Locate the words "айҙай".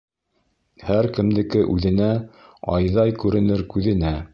2.79-3.19